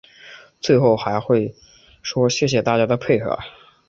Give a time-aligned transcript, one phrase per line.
[0.59, 1.21] 最后还
[2.01, 3.37] 说谢谢大家的配合